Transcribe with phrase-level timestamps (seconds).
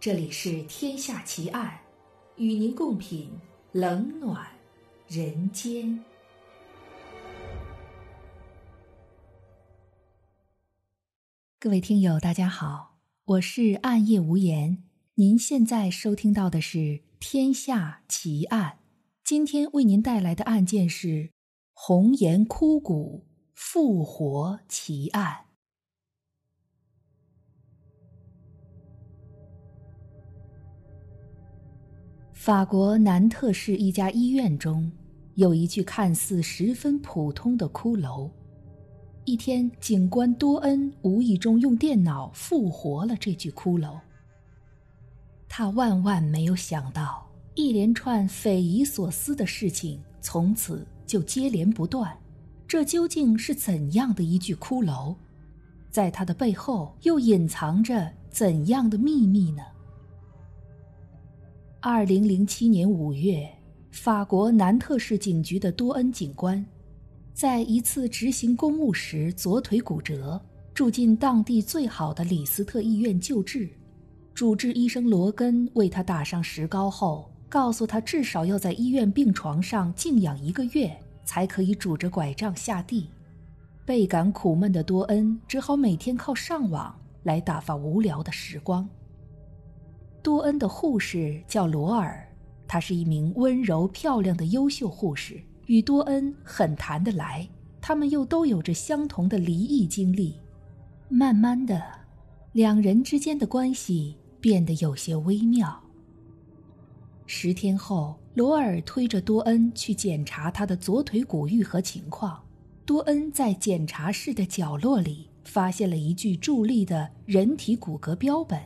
[0.00, 1.78] 这里是《天下奇案》，
[2.42, 3.30] 与您共品
[3.72, 4.46] 冷暖
[5.06, 6.02] 人间。
[11.58, 14.84] 各位听友，大家好，我是暗夜无言。
[15.16, 16.78] 您现在收听到的是
[17.18, 18.78] 《天下奇案》，
[19.22, 21.28] 今天为您带来的案件是
[21.74, 25.49] 红颜枯骨复活奇案。
[32.40, 34.90] 法国南特市一家医院中，
[35.34, 38.30] 有一具看似十分普通的骷髅。
[39.26, 44.00] 一天，警官多恩无意中用电脑复活了这具骷髅。
[45.50, 52.10] 他万万没有想到，一连串匪夷所思的事情从此就接连不断。
[52.66, 55.14] 这究竟是怎样的一具骷髅？
[55.90, 59.62] 在他的背后又隐藏着怎样的秘密呢？
[61.82, 63.48] 二零零七年五月，
[63.90, 66.62] 法国南特市警局的多恩警官，
[67.32, 70.38] 在一次执行公务时左腿骨折，
[70.74, 73.66] 住进当地最好的李斯特医院救治。
[74.34, 83.08] 主治医生罗根为他打上石膏后，告诉他至少要在医院病床上静养一个月，才可以拄着拐杖下地。
[83.86, 88.86] 倍感苦闷的多恩只好每天靠上网来打发无聊的时光。
[90.22, 92.26] 多恩的护士叫罗尔，
[92.68, 97.48] 她是一名温柔漂亮的优秀护士，与多恩很谈得来。
[97.80, 100.38] 他们又都有着相同的离异经历，
[101.08, 101.82] 慢慢的，
[102.52, 105.82] 两人之间的关系变得有些微妙。
[107.24, 112.42] 十天后，罗尔推着多恩去检查他的左腿骨愈合情况。
[112.84, 118.60] 多恩在检查室的角落里发现了一具伫立的人体骨骼标本。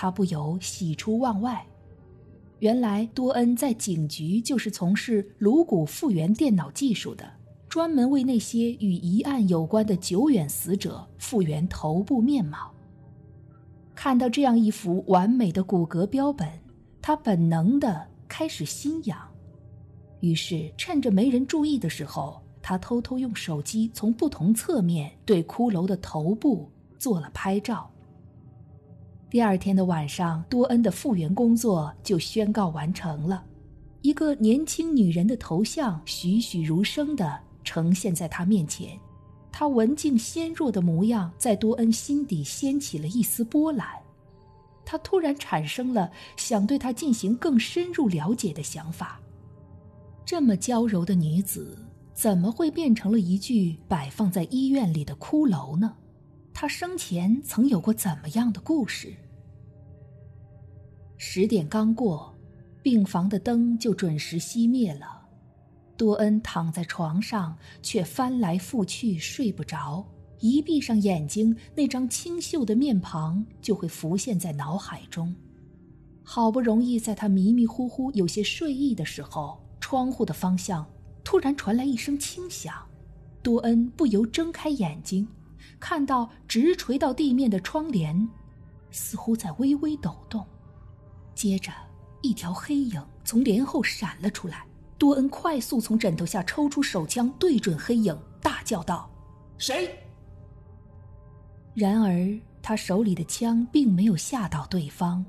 [0.00, 1.66] 他不由喜出望外，
[2.60, 7.28] 原来多恩在警局就是从事颅骨复原电脑技术的，
[7.68, 12.72] 专门为那些与疑案有关的久远死者复原头部面貌。
[13.92, 16.48] 看到这样一幅完美的骨骼标本，
[17.02, 19.18] 他本能的开始心痒，
[20.20, 26.70] 于是趁着没人注意的时候，他偷偷用手机从不同侧面对骷髅的头部
[27.00, 27.90] 做了拍照。
[29.30, 33.44] 第二天的晚上，多恩的复原工作就宣告完成了。
[34.00, 38.98] 一个年轻女人的头像栩栩如生地呈现在他面前，
[39.52, 43.86] 她文静纤弱的模样在多恩心底掀起了一丝波澜。
[44.82, 49.20] 他突然产生了想对她进行更深入了解的想法。
[50.24, 51.76] 这么娇柔的女子，
[52.14, 55.94] 怎么会变成了一具摆放在医院里的骷髅呢？
[56.60, 59.14] 他生前曾有过怎么样的故事？
[61.16, 62.34] 十点刚过，
[62.82, 65.22] 病房的灯就准时熄灭了。
[65.96, 70.04] 多恩躺在床上，却翻来覆去睡不着。
[70.40, 75.32] 一闭上眼睛，那张清秀的面庞就会浮现在脑海中。
[76.24, 80.84] 好不容易在他迷迷糊糊、有些睡意的时候，窗户的方向
[81.22, 82.74] 突然传来一声轻响。
[83.44, 85.28] 多恩不由睁开眼睛。
[85.78, 88.28] 看到直垂到地面的窗帘，
[88.90, 90.44] 似乎在微微抖动。
[91.34, 91.70] 接着，
[92.22, 94.64] 一条黑影从帘后闪了出来。
[94.98, 99.08] 多恩快速从枕头下抽出手枪，对准黑影，大叫道
[99.56, 99.96] ：“谁？”
[101.72, 105.24] 然而，他手里的枪并没有吓到对方。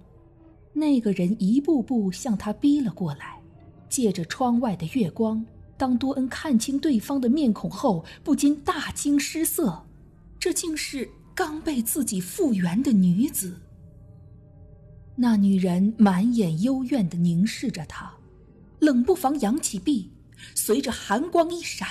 [0.74, 3.40] 那个人一步步向他逼了过来，
[3.88, 5.46] 借着窗外的月光，
[5.78, 9.86] 当多恩看清对方的面孔后，不禁大惊失色。
[10.40, 13.60] 这竟是刚被自己复原的女子。
[15.16, 18.14] 那女人满眼幽怨的凝视着他，
[18.80, 20.12] 冷不防扬起臂，
[20.56, 21.88] 随着寒光一闪，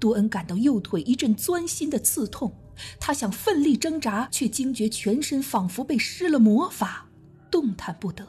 [0.00, 2.52] 多恩感到右腿一阵钻心的刺痛。
[2.98, 7.06] 他想奋力挣扎，却惊觉全身仿佛被施了魔法，
[7.48, 8.26] 动弹不得。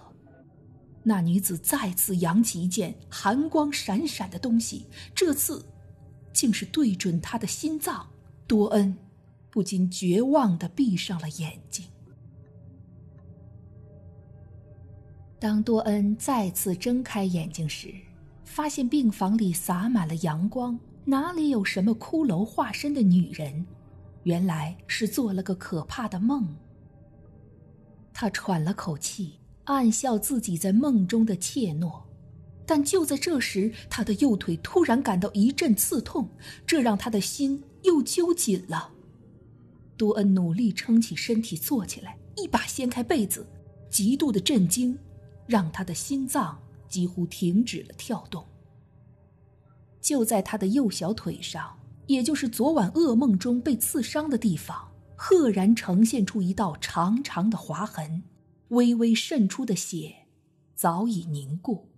[1.02, 4.86] 那女子再次扬起一件寒光闪闪的东西，
[5.16, 5.66] 这次
[6.32, 8.08] 竟是对准他的心脏。
[8.46, 8.96] 多恩。
[9.54, 11.86] 不禁绝望的闭上了眼睛。
[15.40, 17.94] 当多恩再次睁开眼睛时，
[18.44, 23.64] 发现病房里洒满了阳光，哪里有什么骷髅化身的女人？
[24.24, 26.48] 原来是做了个可怕的梦。
[28.12, 32.02] 他喘了口气，暗笑自己在梦中的怯懦。
[32.66, 36.28] 但就在这时，他的右腿突然感到一阵刺痛，
[36.66, 38.93] 这让他的心又揪紧了。
[39.98, 43.48] 多恩努力撑起身体，坐起来，一把掀开被子，
[43.90, 44.98] 极度的震惊，
[45.46, 48.46] 让他的心脏几乎停止了跳动。
[50.02, 58.24] 就在他的右小腿上，也就是昨晚噩梦中被刺伤的地方，赫然呈现出一道长长的划痕，
[58.70, 60.28] 微微渗出的血
[60.76, 61.90] 早已凝固。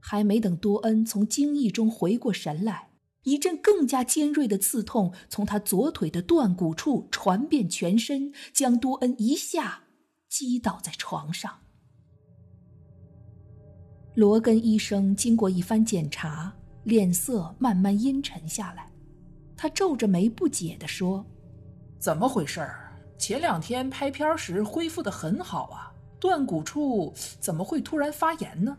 [0.00, 2.90] 还没等多恩从惊异中回过神来，
[3.24, 9.84] 一阵更加尖锐的刺痛从他左腿的断骨处传遍全身，将多恩一下
[10.28, 11.60] 击倒在床上。
[14.14, 16.54] 罗根医生经过一番检查，
[16.84, 18.88] 脸色慢慢阴沉下来。
[19.56, 21.24] 他皱着眉不解地说
[21.98, 22.92] ：“怎么回事儿？
[23.16, 28.76] 前两天拍片时恢复的很好啊，断骨处怎么会突然发炎呢？”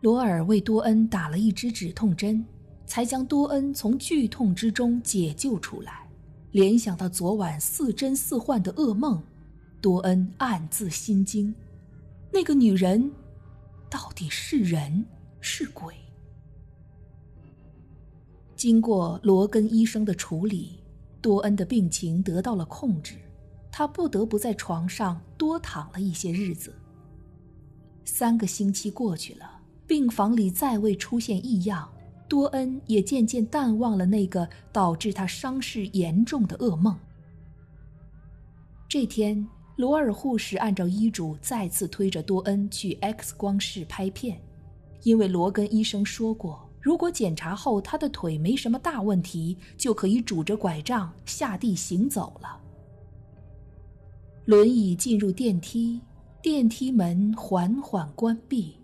[0.00, 2.44] 罗尔为多恩打了一支止痛针，
[2.86, 6.08] 才将多恩从剧痛之中解救出来。
[6.52, 9.22] 联想到昨晚似真似幻的噩梦，
[9.80, 11.54] 多恩暗自心惊：
[12.32, 13.12] 那个女人。
[13.88, 15.04] 到底是人
[15.40, 15.94] 是鬼？
[18.56, 20.80] 经过罗根医生的处理，
[21.22, 23.14] 多恩的病情得到了控制，
[23.70, 26.74] 他不得不在床上多躺了一些日子。
[28.04, 31.88] 三个星期过去了，病房里再未出现异样，
[32.28, 36.96] 多恩也渐渐淡忘了那个导致他伤势严重的噩梦。
[38.88, 39.46] 这天。
[39.76, 44.40] 罗尔护士按照医嘱再次推着多恩去 X 光室拍片，
[45.02, 52.58] 因为罗根医生说过，如果检查后他的腿没什么大问题，就可以拄着拐杖下地行走了。
[54.46, 56.00] 轮椅进入电梯，
[56.40, 58.78] 电梯门缓缓关闭，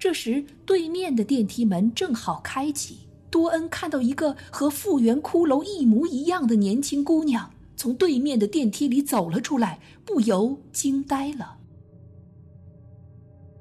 [0.00, 3.00] 这时对面的电梯门正好开启，
[3.30, 7.50] 多恩看到一个和复原骷髅一模一样的年轻姑娘。
[7.76, 11.58] 从对面的电梯里走了出来，不由惊呆了。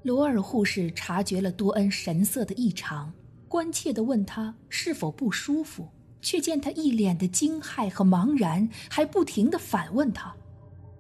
[0.03, 3.12] 罗尔护士察觉了多恩神色的异常，
[3.50, 5.89] 关切地问他是否不舒服，
[6.21, 10.33] 却见他一脸的惊骇和茫然，还不停地反问他：“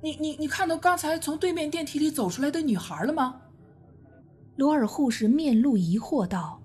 [0.03, 3.39] 你你你看到刚才从对面电梯里走出来的女孩了吗？”
[4.59, 6.61] 罗尔护士面露疑惑道：“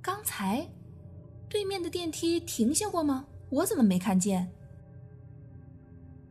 [0.00, 0.66] 刚才，
[1.50, 3.26] 对面的电梯停下过吗？
[3.50, 4.50] 我怎么没看见？”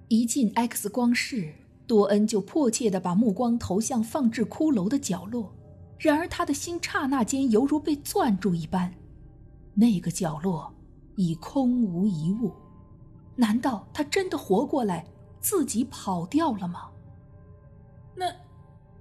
[0.10, 1.54] 一进 X 光室，
[1.86, 5.54] 多恩就迫切地把目光投向放置骷髅的角落。
[6.00, 8.92] 然而，他的心刹那间犹如被攥住一般，
[9.75, 10.74] 那个角落
[11.18, 12.52] 已空无一物。
[13.36, 15.06] 难道他真的活过来，
[15.40, 16.90] 自己跑掉了吗？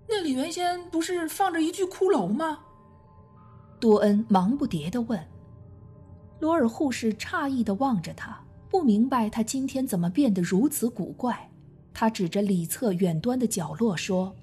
[0.09, 2.61] 那，里原先不是放着一具骷髅吗？
[3.81, 5.23] 多恩忙不迭地问。
[6.41, 8.41] 罗尔护士诧异地望着他。
[8.71, 11.49] 不明白他今天怎么变得如此古怪，
[11.93, 14.35] 他指着里侧远端的角落说：“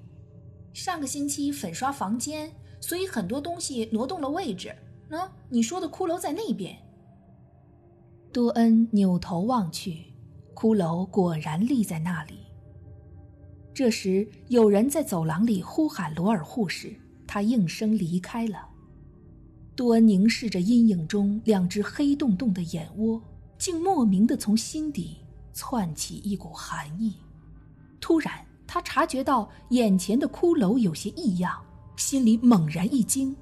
[0.72, 2.50] 上个星期粉刷房间，
[2.80, 4.74] 所以很多东西挪动了位置。
[5.10, 6.74] 喏，你说的骷髅在那边。”
[8.32, 10.14] 多恩扭头望去，
[10.54, 12.38] 骷髅果然立在那里。
[13.74, 16.94] 这时，有人在走廊里呼喊罗尔护士，
[17.26, 18.68] 他应声离开了。
[19.74, 23.22] 多恩凝视着阴影中两只黑洞洞的眼窝。
[23.58, 25.18] 竟莫名的从心底
[25.52, 27.14] 窜起一股寒意。
[28.00, 31.64] 突然，他察觉到眼前的骷髅有些异样，
[31.96, 33.36] 心里猛然一惊，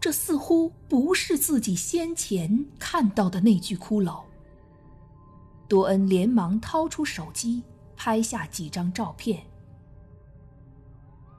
[0.00, 4.22] 这似乎不是自己先前看到的那具骷髅。
[5.68, 7.62] 多恩连忙掏出手机，
[7.94, 9.42] 拍下几张照片。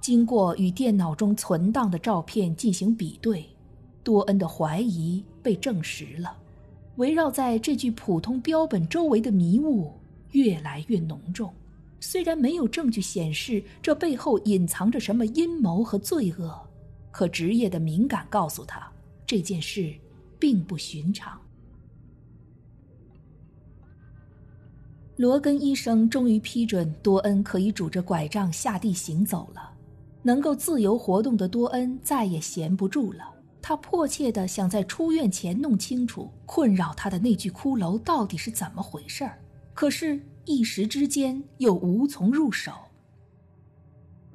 [0.02, 3.46] 经过与电脑中存档的照片进行比对，
[4.04, 6.38] 多恩的怀疑被证实了。
[6.96, 9.94] 围绕在这具普通标本周围的迷雾
[10.32, 11.54] 越来越浓重，
[12.00, 16.60] 虽然没有证据显示这背后隐藏着什么阴谋和罪恶，
[17.12, 18.92] 可职业的敏感告诉他
[19.26, 19.94] 这件事
[20.40, 21.40] 并不寻常。
[25.16, 29.72] 罗根医生终于批准多恩可以拄着拐杖下地行走了，
[30.22, 33.34] 能够自由活动的多恩再也闲不住了。
[33.62, 39.38] 他迫切地想在出院前弄清楚困扰他的那具骷髅到底是怎么回事儿，
[39.74, 42.72] 可是，一时之间又无从入手。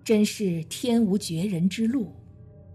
[0.05, 2.13] 真是天无绝人之路。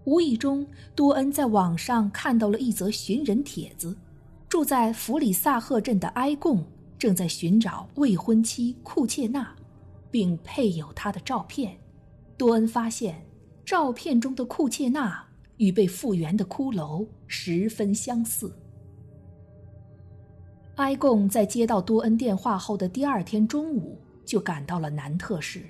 [0.04, 3.96] 无意中，多恩在网上看到了一则寻人帖子：
[4.48, 6.64] 住在弗里萨赫镇的埃贡
[6.98, 9.54] 正在寻找未婚妻库切纳，
[10.10, 11.78] 并配有她的照片。
[12.40, 13.22] 多恩发现，
[13.66, 15.26] 照片中的库切纳。
[15.58, 18.50] 与被复原的骷髅十分相似。
[20.76, 25.62] 埃贡在接到多恩电话后的第二天中午就赶到了南特市，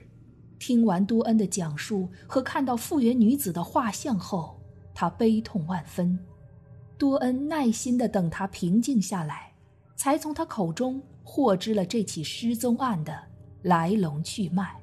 [0.61, 4.57] 听完多恩的讲述和看到复原女子的画像后，
[4.95, 6.17] 他悲痛万分。
[6.97, 9.53] 多恩耐心地等他平静下来，
[9.97, 13.21] 才从他口中获知了这起失踪案的
[13.62, 14.79] 来龙去脉。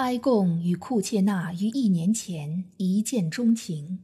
[0.00, 3.98] 埃贡与库切纳于一年前一见钟情，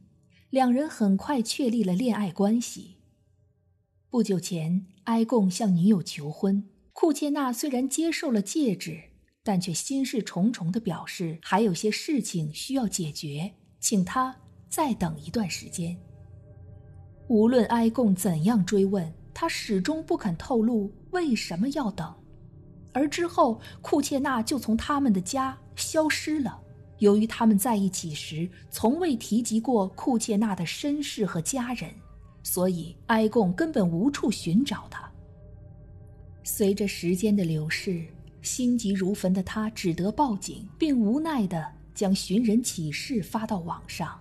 [0.51, 2.97] 两人很快确立了恋爱关系。
[4.11, 6.63] 不久前，埃贡向女友求婚，
[6.93, 9.05] 库切纳虽然接受了戒指，
[9.41, 14.35] 但却心事重重地表示还有些事情需要解决，请他
[14.69, 15.97] 再等一段时间。
[17.27, 22.13] 无论埃贡怎样追问，他始终不肯透露为什么要等。
[22.93, 26.59] 而之后，库切纳就从他们的家消失了。
[26.99, 31.89] 由于他们在一起时从未提及过库切纳的身世和家人，
[32.41, 35.09] 所以埃贡根本无处寻找他。
[36.43, 38.03] 随着时间的流逝，
[38.41, 44.19] 心急如焚的他只得报警，并无奈地将寻人启事发到网上。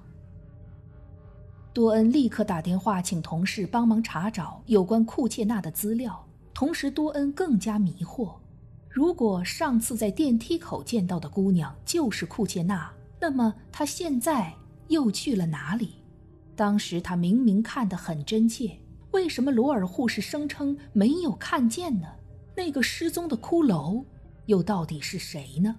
[1.72, 8.34] 多恩立刻打电话请同事帮忙查找有关库切纳的资料，同时多恩更加迷惑。
[8.97, 14.50] 如果上次在电梯口见到的姑娘就是库切娜，那么她现在
[14.88, 15.97] 又去了哪里？
[16.55, 18.75] 当时她明明看得很真切，
[19.11, 22.09] 为什么罗尔护士声称没有看见呢？
[22.57, 24.03] 那个失踪的骷髅
[24.47, 25.76] 又到底是谁呢？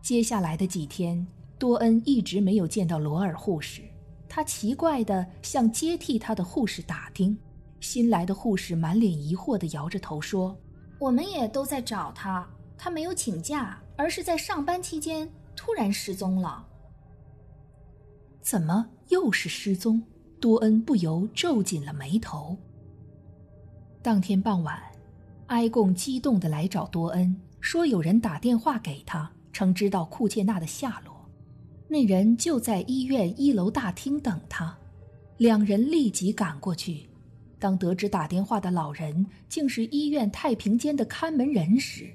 [0.00, 1.26] 接下来的几天，
[1.58, 3.82] 多恩一直没有见到罗尔护士，
[4.30, 7.36] 他奇怪地向接替他的护士打听，
[7.80, 10.58] 新来的护士满脸疑惑地摇着头说。
[10.98, 16.66] 我们也都在找他，他没有请假，而是在上班期间突然失踪了。
[18.40, 20.02] 怎么又是失踪？
[20.40, 22.56] 多恩不由皱紧了眉头。
[24.00, 24.80] 当天傍晚，
[25.48, 31.28] 埃贡激动的来找多恩，说有人打电话给他，称知道库切纳的下落。
[31.88, 34.78] 那人就在医院一楼大厅等他，
[35.38, 37.07] 两人立即赶过去。
[37.58, 42.08] 当得知打电话的老人竟是医院太平间的看门人时，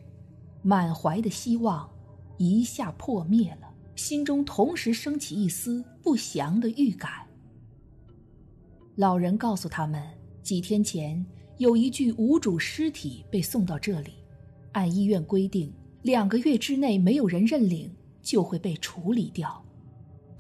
[0.62, 1.90] 满怀的希望
[2.38, 7.12] 一下破灭了，心中同时升起一丝不祥的预感。
[8.96, 10.02] 老人告诉他们，
[10.42, 11.26] 几天前
[11.58, 14.14] 有一具无主尸体被送到这里，
[14.72, 15.74] 按医院规定，
[16.04, 19.63] 两个月之内没有人认领，就会被处理掉。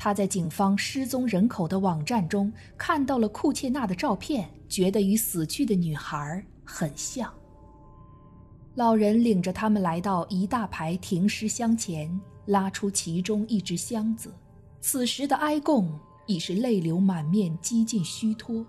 [0.03, 7.33] 他在警方失踪人口的网站中看到了库切纳的照片，觉得与死去的女孩很像。
[8.75, 14.29] 老人领着他们来到一大排停尸箱前，拉出其中一只箱子。
[14.81, 18.65] 此时的埃贡已是泪流满面，几近虚脱。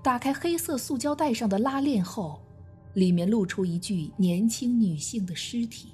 [0.00, 2.40] 打开黑色塑胶袋上的拉链后，
[2.94, 5.88] 里面露出一具年轻女性的尸体。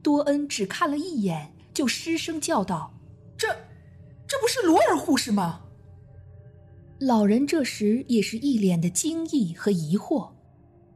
[0.00, 2.94] 多恩只看了一眼，就失声叫道
[3.36, 3.48] ：“这！”
[4.30, 5.60] 这不是罗尔护士吗？
[7.00, 10.30] 老人这时也是一脸的惊异和疑惑，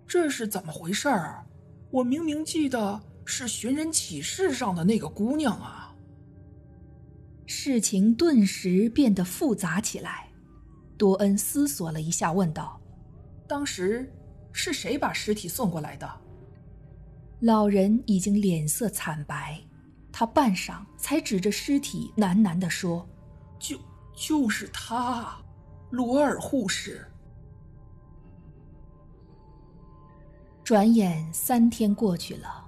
[0.06, 1.44] 这是怎么回事儿？
[1.90, 5.92] 我明明记得是寻人启事上的那个姑娘啊！
[7.44, 10.28] 事情顿时变得复杂起来。
[10.96, 12.80] 多恩思索了一下，问道
[13.48, 14.08] ：“当时
[14.52, 16.08] 是谁把尸体送过来的？”
[17.42, 19.60] 老人已经脸色惨白，
[20.12, 23.04] 他半晌才指着尸体喃喃地说。
[23.64, 23.78] 就
[24.14, 25.38] 就是他，
[25.88, 27.02] 罗尔护士。
[30.62, 32.66] 转眼三天过去了，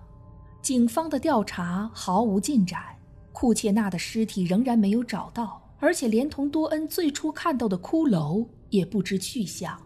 [0.63, 2.83] 警方的调查毫无进展，
[3.31, 9.79] 库切纳的尸体仍然没有找到，而且连同多恩最初看到的骷髅也不知去向。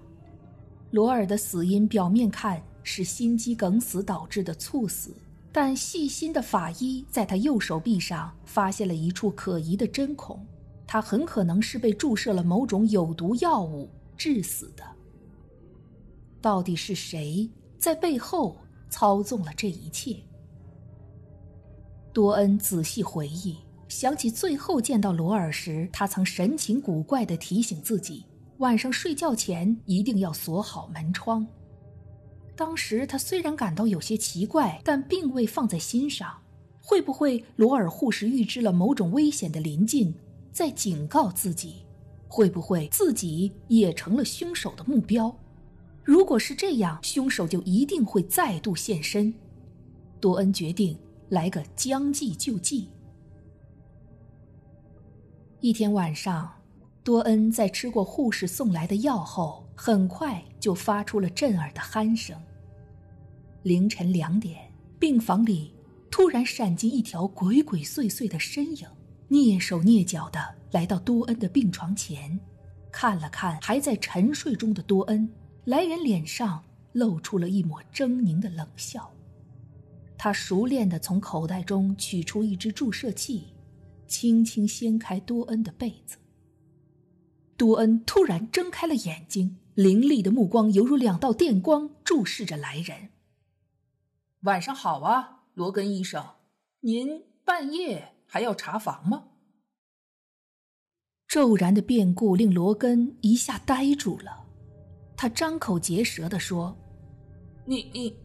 [0.92, 5.12] 罗尔的死因表面看是心肌梗死导致的猝死，
[5.50, 10.46] 但细心的法医在他右手臂上发现了一处可疑的针孔。
[10.92, 14.82] 他很可能是被注射了某种有毒药物致死的。
[16.40, 18.56] 到底是谁在背后
[18.88, 20.16] 操纵了这一切？
[22.12, 23.56] 多恩仔细回忆，
[23.86, 28.26] 想起最后见到罗尔时，他曾神情古怪地提醒自己，
[28.58, 31.46] 晚上睡觉前一定要锁好门窗。
[32.56, 36.36] 当时他虽然感到有些奇怪，但并未放在心上。
[36.82, 40.12] 会不会罗尔护士预知了某种危险的临近？
[40.52, 41.86] 在警告自己，
[42.28, 45.34] 会不会自己也成了凶手的目标？
[46.02, 49.32] 如果是这样，凶手就一定会再度现身。
[50.20, 52.88] 多恩决定来个将计就计。
[55.60, 56.52] 一天晚上，
[57.04, 62.36] 多恩在吃过护士送来的药后，很快就发出了震耳的鼾声。
[63.62, 65.72] 凌晨两点，病房里
[66.10, 68.88] 突然闪进一条鬼鬼祟祟的身影，
[69.30, 72.38] 蹑手蹑脚的来到多恩的病床前，
[72.90, 75.32] 看了看还在沉睡中的多恩，
[75.64, 79.08] 来人脸上露出了一抹狰狞的冷笑。
[80.18, 83.54] 他熟练的从口袋中取出一支注射器，
[84.08, 86.18] 轻轻掀开多恩的被子。
[87.56, 93.10] 多恩突然睁开了眼睛，凌厉的目光犹如两道电光注视着来人。
[94.40, 96.24] 晚上好啊，罗根医生，
[96.80, 99.24] 您半夜还要查房吗？
[101.26, 104.46] 骤然的变故令罗根一下呆住了，
[105.16, 106.76] 他张口结舌地说
[107.66, 108.16] ：“你你，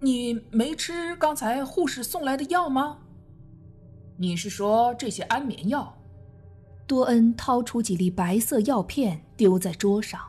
[0.00, 2.98] 你没吃刚才护士送来的药吗？
[4.16, 5.92] 你是说这些安眠药？”
[6.86, 10.20] 多恩掏出几粒白色药片丢在桌上，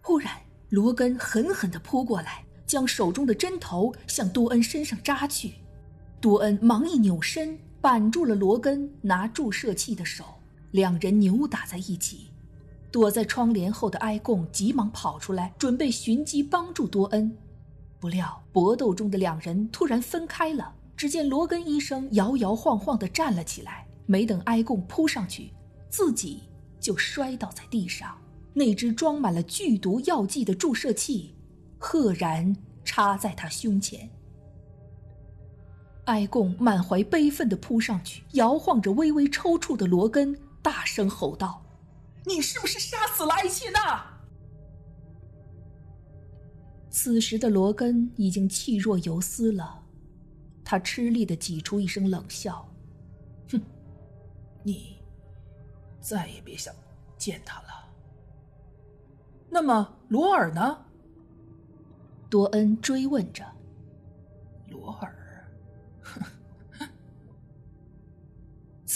[0.00, 0.32] 忽然
[0.68, 2.44] 罗根狠狠地扑过来。
[2.66, 5.52] 将手中的针头向多恩身上扎去，
[6.18, 10.24] 多恩忙一扭身，扳住了罗根拿注射器的手，
[10.70, 12.30] 两人扭打在一起。
[12.90, 17.36] 躲在窗帘后的埃贡急忙跑出来，准备寻机帮助多恩，
[18.00, 20.74] 不料搏斗中的两人突然分开了。
[20.96, 25.52] 只见罗根医生摇摇晃晃地站了起来，没等埃贡扑上去，
[25.90, 26.44] 自己
[26.80, 28.16] 就摔倒在地上。
[28.54, 31.34] 那只装满了剧毒药剂的注射器。
[31.78, 34.08] 赫然插在他胸前，
[36.06, 41.62] 埃贡满怀悲愤地扑上去，摇晃着微微抽搐的罗根，大声吼道
[42.26, 44.04] ：“你是不是杀死了埃切娜？”
[46.90, 49.82] 此时的罗根已经气若游丝了，
[50.62, 52.68] 他吃力地挤出一声冷笑
[53.50, 53.60] ：“哼，
[54.62, 54.98] 你
[56.00, 56.74] 再也别想
[57.16, 57.68] 见他了。
[59.48, 60.84] 那么罗尔呢？”
[62.28, 63.44] 多恩追问着
[64.68, 65.16] ：“罗尔。”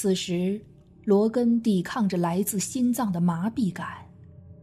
[0.01, 0.65] 此时，
[1.07, 4.09] 罗根抵抗着来自心脏的麻痹感，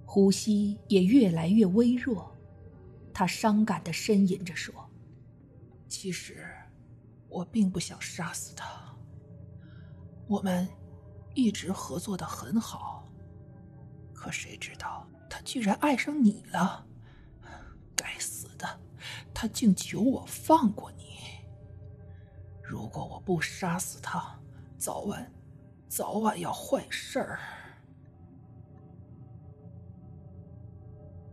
[0.06, 2.34] 呼吸也越来越微弱。
[3.14, 4.74] 他伤感的呻吟着说
[5.90, 6.48] ：“其实，
[7.28, 8.66] 我并不想杀死他。
[10.26, 10.66] 我们
[11.34, 13.06] 一直合作的很好，
[14.14, 16.88] 可谁知道他居然爱上你了。”
[17.94, 18.80] 该死的
[19.34, 21.04] 他竟求我放过你。
[22.64, 24.40] 如果我不杀死他，
[24.86, 25.32] 早晚，
[25.88, 27.40] 早晚要坏事儿。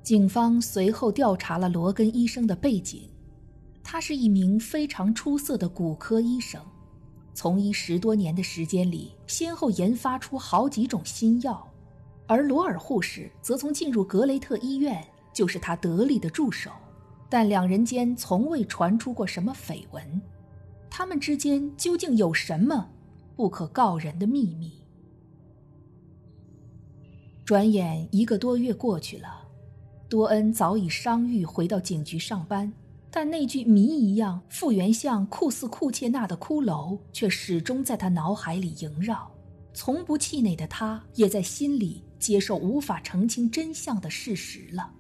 [0.03, 3.11] 警方随后调查了罗根医生的背景，
[3.85, 6.63] 他是一名非常出色的骨科医生，
[7.35, 11.71] 从医十多年的时间里，先后研发出好几种新药，
[12.27, 16.71] 而罗尔护士则从进入格雷特医院就是他得力的助手。
[17.29, 20.23] 但两人间从未传出过什么绯闻，
[20.89, 22.89] 他们之间究竟有什么
[23.37, 24.83] 不可告人的秘密？
[27.45, 29.49] 转眼一个多月过去了，
[30.09, 32.73] 多恩早已伤愈，回到警局上班，
[33.11, 39.31] 但那具谜一样复原像库斯库切纳的骷髅却始终在他脑海里萦绕。
[39.75, 44.93] 从不气馁的他，也在心里接受无法澄清真相的事实了。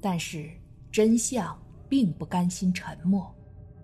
[0.00, 0.50] 但是
[0.90, 1.56] 真相
[1.88, 3.34] 并不甘心沉默，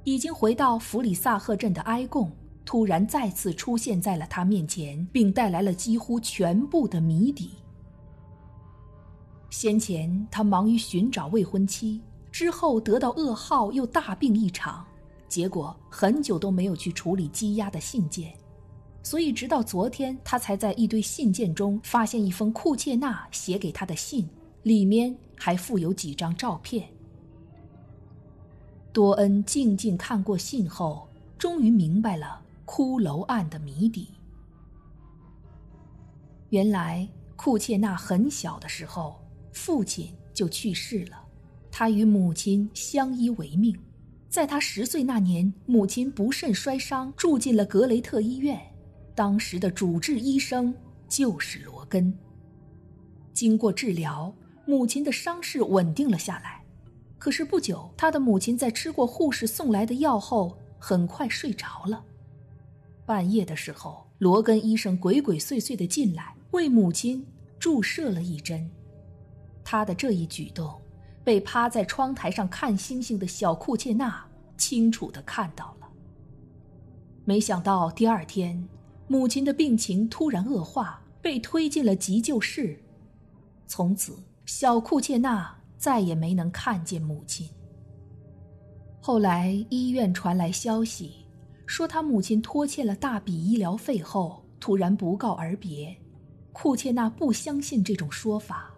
[0.04, 2.30] 已经回到弗里萨赫镇的埃贡
[2.68, 7.52] 突然再次出现在了他面前，并带来了几乎全部的谜底。
[9.48, 14.84] 先前他忙于寻找未婚妻，之后得到噩耗又大病一场，
[15.30, 18.34] 结果很久都没有去处理积压的信件，
[19.02, 24.28] 所以直到昨天他才在一堆信件中发现一封库切纳写给他的信，
[24.62, 25.16] 里面。
[25.40, 26.88] 还附有几张照片。
[28.92, 31.06] 多恩静静看过信后，
[31.38, 34.10] 终于明白了骷髅案的谜底。
[36.50, 39.18] 原来库切纳很小的时候，
[39.52, 41.18] 父亲就去世了，
[41.72, 43.74] 他与母亲相依为命。
[44.28, 48.60] 在他十岁那年，母亲不慎摔伤，住进了格雷特医院。
[49.14, 50.74] 当时的主治医生
[51.08, 52.12] 就是罗根。
[53.32, 54.32] 经过治疗。
[54.66, 56.62] 母亲的伤势稳定了下来，
[57.18, 62.04] 可是不久，他的母亲在吃过护士送来的药后，很快睡着了。
[63.08, 67.26] 半夜的时候，罗根医生鬼鬼祟祟的进来，为母亲
[67.58, 68.70] 注射了一针。
[69.64, 70.78] 他的这一举动，
[71.24, 74.22] 被趴在窗台上看星星的小库切纳
[74.58, 75.88] 清楚的看到了。
[77.24, 78.68] 没想到第二天，
[79.06, 82.78] 母亲的病情突然恶化，被推进了急救室，
[83.66, 84.18] 从此。
[84.44, 87.48] 小库切纳再也没能看见母亲。
[88.98, 91.26] 后来医院传来消息，
[91.68, 95.94] 说他母亲拖欠了大笔医疗费后，突然不告而别。
[96.50, 98.74] 库切纳不相信这种说法，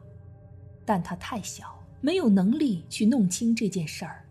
[0.85, 4.27] 但他太小，没有能力去弄清这件事儿。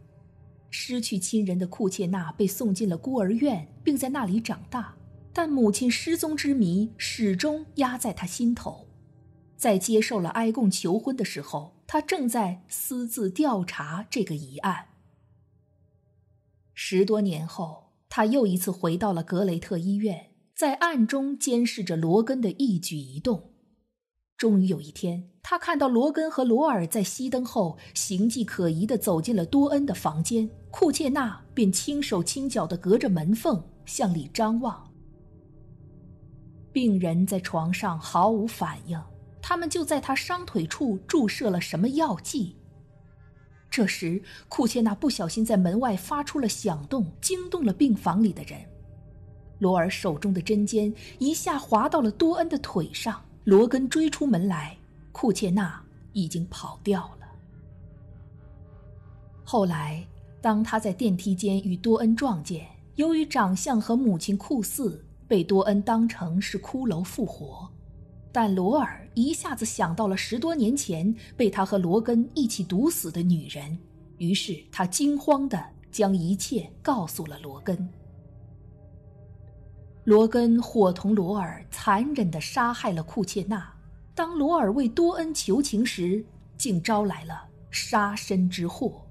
[0.69, 4.93] 失去亲人的库切纳被送进了孤儿院，并在那里长大。
[5.31, 8.87] 但母亲失踪之谜始终压在他心头。
[9.55, 14.87] 在接受了埃贡求婚的时候，他正在私自调查这个疑案。
[16.73, 23.51] 十多年后，他又一次回到了格雷特医院，在暗中监视着罗根的一举一动。
[24.35, 34.91] 终于有一天，他看到罗根和罗尔在熄灯后形迹可疑地走进了多恩的房间，库切纳便轻手轻脚地隔着门缝向里张望。
[36.71, 39.01] 病人在床上毫无反应，
[39.41, 42.55] 他们就在他伤腿处注射了什么药剂。
[43.79, 48.59] 这时，库切纳不小心在门外发出了响动，惊动了病房里的人。
[49.59, 53.21] 罗尔手中的针尖一下划到了多恩的腿上。
[53.45, 54.75] 罗根追出门来，
[55.13, 57.27] 库切纳已经跑掉了。
[59.45, 60.05] 后来，
[60.41, 67.71] 当他在电梯间与多恩撞见，由于长相和母亲酷似，被多恩当成是骷髅复活。
[68.31, 73.77] 但罗尔一下子想到了十多年前被他和罗根一起毒死的女人，
[74.17, 77.89] 于是他惊慌地将一切告诉了罗根。
[80.05, 83.71] 罗根伙同罗尔残忍地杀害了库切纳。
[84.15, 86.25] 当罗尔为多恩求情时，
[86.57, 89.05] 竟招来了杀身之祸。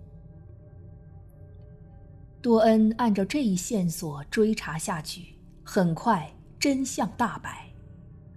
[2.43, 7.68] 多恩按照这一线索追查下去，很快真相大白。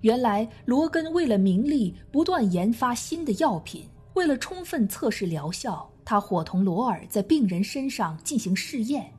[0.02, 3.88] 原来罗根为了名利，不断研发新的药品。
[4.14, 9.14] 为了充分测试疗效，他伙同罗尔在病人身上进行试验。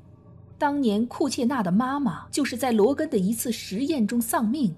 [0.59, 4.75] 当年库切纳的妈妈就是在罗根的一次实验中丧命，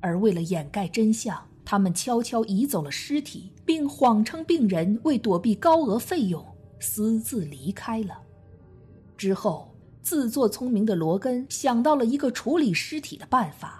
[0.00, 6.44] 而为了掩盖真相，他们悄悄移走了尸体，并谎称病人为躲避高额费用
[6.78, 8.18] 私自离开了。
[9.16, 13.79] 之后，自作聪明的罗根想到了一个处理尸体的办法，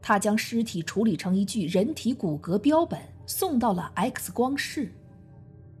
[0.00, 4.92] 他将尸体处理成一具人体骨骼标本，送到了 X 光室。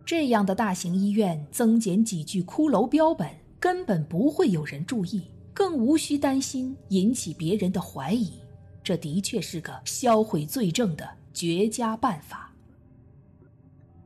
[0.04, 3.28] 这样的大型医院增减几具骷髅标本。
[3.60, 5.20] 根本不会有人注意，
[5.52, 8.34] 更无需担心引起别人的怀疑。
[8.84, 11.04] 这的确是个销毁罪证的
[11.34, 12.52] 绝佳办法。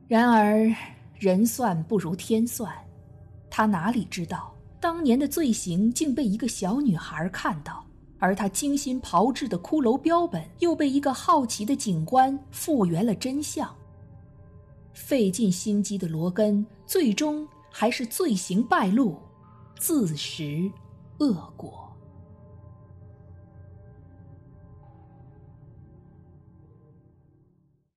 [0.07, 0.75] 然而，
[1.19, 2.73] 人算不如天算，
[3.47, 7.85] 他哪里知道，当年的罪行竟被一个小女孩看到，
[8.23, 13.69] 而他精心炮制的骷髅标本又被一个好奇的警官复原了真相。
[14.93, 19.19] 费尽心机的罗根，最终还是罪行败露。
[19.77, 20.71] 自食
[21.17, 21.82] 恶果。